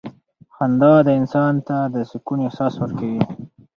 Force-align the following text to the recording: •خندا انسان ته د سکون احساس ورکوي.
•خندا 0.55 0.93
انسان 1.19 1.53
ته 1.67 1.77
د 1.93 1.95
سکون 2.11 2.39
احساس 2.47 2.73
ورکوي. 2.77 3.21